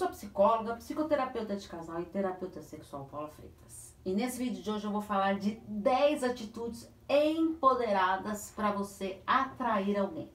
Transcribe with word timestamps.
sou 0.00 0.08
psicóloga, 0.08 0.76
psicoterapeuta 0.76 1.54
de 1.54 1.68
casal 1.68 2.00
e 2.00 2.06
terapeuta 2.06 2.62
sexual 2.62 3.04
Paula 3.04 3.28
Freitas. 3.28 3.94
E 4.02 4.14
nesse 4.14 4.38
vídeo 4.38 4.62
de 4.62 4.70
hoje 4.70 4.86
eu 4.86 4.90
vou 4.90 5.02
falar 5.02 5.38
de 5.38 5.56
10 5.68 6.24
atitudes 6.24 6.90
empoderadas 7.06 8.50
para 8.56 8.72
você 8.72 9.20
atrair 9.26 9.98
alguém. 9.98 10.32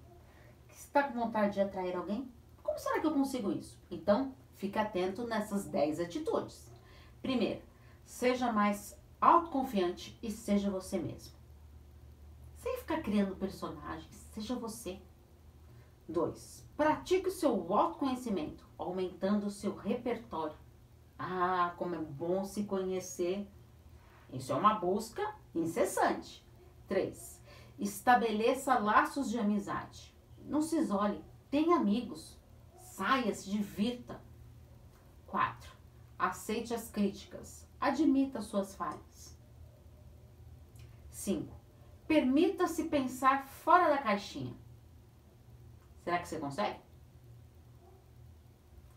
Está 0.70 1.02
com 1.02 1.20
vontade 1.20 1.56
de 1.56 1.62
atrair 1.62 1.96
alguém? 1.96 2.32
Como 2.62 2.78
será 2.78 3.00
que 3.00 3.08
eu 3.08 3.14
consigo 3.14 3.52
isso? 3.52 3.76
Então, 3.90 4.36
fique 4.54 4.78
atento 4.78 5.26
nessas 5.26 5.66
10 5.66 6.00
atitudes. 6.00 6.70
Primeiro, 7.20 7.64
seja 8.06 8.54
mais 8.54 8.96
autoconfiante 9.20 10.16
e 10.22 10.30
seja 10.30 10.70
você 10.70 11.00
mesmo. 11.00 11.34
Sem 12.58 12.78
ficar 12.78 13.02
criando 13.02 13.36
personagens, 13.36 14.28
seja 14.32 14.54
você. 14.54 15.00
2. 16.08 16.68
Pratique 16.78 17.30
o 17.30 17.32
seu 17.32 17.74
autoconhecimento, 17.74 18.68
aumentando 18.78 19.48
o 19.48 19.52
seu 19.52 19.76
repertório. 19.76 20.58
Ah, 21.18 21.74
como 21.78 21.96
é 21.96 22.00
bom 22.00 22.44
se 22.44 22.64
conhecer. 22.64 23.48
Isso 24.32 24.52
é 24.52 24.56
uma 24.56 24.76
busca 24.76 25.36
incessante. 25.54 26.46
3. 26.88 27.42
Estabeleça 27.80 28.78
laços 28.78 29.30
de 29.30 29.40
amizade. 29.40 30.14
Não 30.44 30.62
se 30.62 30.78
isole, 30.78 31.24
tenha 31.50 31.78
amigos. 31.78 32.38
Saia, 32.78 33.34
se 33.34 33.50
divirta. 33.50 34.22
4. 35.28 35.72
Aceite 36.18 36.74
as 36.74 36.90
críticas. 36.90 37.68
Admita 37.80 38.42
suas 38.42 38.76
falhas. 38.76 39.38
5. 41.10 41.54
Permita-se 42.08 42.84
pensar 42.86 43.46
fora 43.48 43.90
da 43.90 43.98
caixinha. 43.98 44.56
Será 46.06 46.20
que 46.20 46.28
você 46.28 46.38
consegue? 46.38 46.80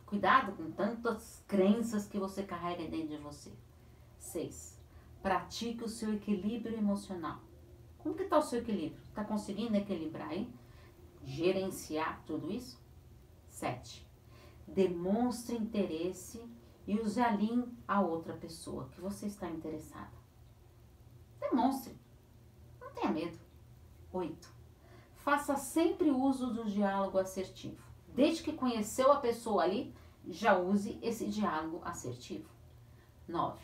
Cuidado 0.05 0.53
com 0.53 0.71
tantas 0.71 1.43
crenças 1.49 2.07
que 2.07 2.19
você 2.19 2.43
carrega 2.43 2.87
dentro 2.87 3.17
de 3.17 3.17
você. 3.17 3.51
6. 4.19 4.79
Pratique 5.23 5.83
o 5.83 5.89
seu 5.89 6.13
equilíbrio 6.13 6.77
emocional. 6.77 7.41
Como 7.97 8.15
que 8.15 8.25
está 8.25 8.37
o 8.37 8.43
seu 8.43 8.61
equilíbrio? 8.61 9.03
Está 9.05 9.25
conseguindo 9.25 9.75
equilibrar 9.75 10.29
aí? 10.29 10.53
Gerenciar 11.25 12.23
tudo 12.27 12.53
isso? 12.53 12.79
7. 13.49 14.07
Demonstre 14.67 15.57
interesse 15.57 16.45
e 16.87 17.01
use 17.01 17.23
alinhe 17.23 17.75
a 17.89 18.03
outra 18.03 18.35
pessoa 18.35 18.87
que 18.91 19.01
você 19.01 19.29
está 19.29 19.49
interessada. 19.49 20.13
Demonstre. 21.41 21.97
Não 22.79 22.93
tenha 22.93 23.11
medo. 23.11 23.39
8 24.13 24.58
faça 25.29 25.57
sempre 25.57 26.11
uso 26.11 26.55
do 26.55 26.65
diálogo 26.65 27.19
assertivo. 27.19 27.85
Desde 28.15 28.43
que 28.43 28.51
conheceu 28.51 29.13
a 29.13 29.21
pessoa 29.21 29.63
ali, 29.63 29.95
já 30.27 30.57
use 30.57 30.99
esse 31.03 31.27
diálogo 31.27 31.83
assertivo. 31.85 32.49
9. 33.29 33.63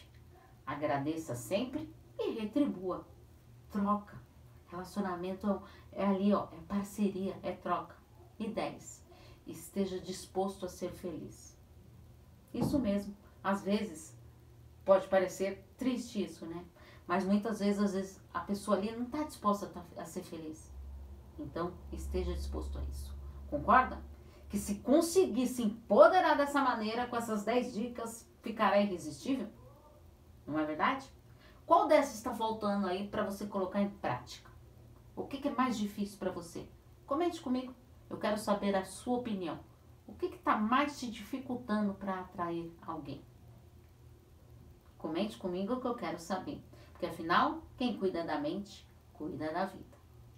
Agradeça 0.67 1.35
sempre 1.35 1.91
e 2.19 2.33
retribua. 2.33 3.07
Troca. 3.71 4.21
Relacionamento 4.67 5.63
é 5.91 6.05
ali, 6.05 6.35
ó, 6.35 6.49
é 6.53 6.61
parceria, 6.69 7.35
é 7.43 7.53
troca. 7.53 7.97
E 8.39 8.47
10. 8.47 9.03
Esteja 9.47 9.99
disposto 9.99 10.67
a 10.67 10.69
ser 10.69 10.91
feliz. 10.91 11.57
Isso 12.53 12.79
mesmo. 12.79 13.17
Às 13.43 13.63
vezes 13.63 14.15
pode 14.85 15.09
parecer 15.09 15.65
triste 15.79 16.23
isso, 16.23 16.45
né? 16.45 16.63
Mas 17.07 17.25
muitas 17.25 17.61
vezes, 17.61 17.81
às 17.81 17.95
vezes 17.95 18.21
a 18.35 18.41
pessoa 18.41 18.77
ali 18.77 18.95
não 18.95 19.05
está 19.05 19.23
disposta 19.23 19.73
a 19.97 20.05
ser 20.05 20.25
feliz. 20.25 20.74
Então, 21.39 21.73
esteja 21.93 22.33
disposto 22.33 22.79
a 22.79 22.83
isso. 22.85 23.15
Concorda? 23.49 24.03
Que 24.49 24.59
se 24.59 24.77
conseguir 24.77 25.47
se 25.47 25.63
empoderar 25.63 26.37
dessa 26.37 26.61
maneira, 26.63 27.07
com 27.07 27.17
essas 27.17 27.45
10 27.45 27.73
dicas, 27.73 28.29
ficará 28.43 28.79
irresistível? 28.81 29.49
Não 30.47 30.59
é 30.59 30.65
verdade? 30.65 31.09
Qual 31.67 31.89
dessas 31.89 32.17
está 32.17 32.35
faltando 32.35 32.87
aí 32.87 33.09
para 33.09 33.25
você 33.25 33.47
colocar 33.47 33.81
em 33.81 33.89
prática? 33.89 34.51
O 35.17 35.25
que, 35.25 35.39
que 35.39 35.49
é 35.49 35.55
mais 35.55 35.79
difícil 35.79 36.19
para 36.19 36.31
você? 36.31 36.69
Comente 37.07 37.41
comigo. 37.41 37.75
Eu 38.11 38.19
quero 38.19 38.37
saber 38.37 38.75
a 38.77 38.85
sua 38.85 39.19
opinião. 39.19 39.59
O 40.07 40.13
que 40.13 40.27
está 40.27 40.57
mais 40.57 40.99
te 40.99 41.11
dificultando 41.11 41.95
para 41.95 42.21
atrair 42.21 42.71
alguém? 42.87 43.25
Comente 44.99 45.37
comigo 45.39 45.81
que 45.81 45.87
eu 45.87 45.95
quero 45.95 46.19
saber. 46.19 46.63
Porque 46.93 47.07
afinal, 47.07 47.63
quem 47.77 47.97
cuida 47.97 48.25
da 48.25 48.39
mente, 48.39 48.87
cuida 49.13 49.53
da 49.53 49.67
vida. 49.67 49.97